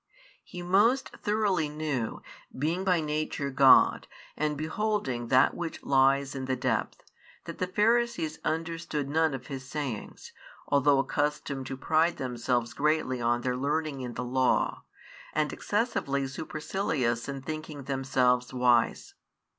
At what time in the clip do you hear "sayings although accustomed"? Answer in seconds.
9.63-11.67